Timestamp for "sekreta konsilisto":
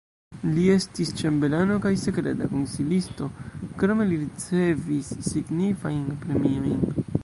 2.05-3.29